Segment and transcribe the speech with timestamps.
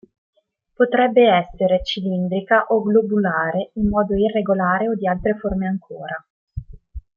[0.73, 6.27] Potrebbe essere cilindrica o globulare in modo irregolare o di altre forme ancora.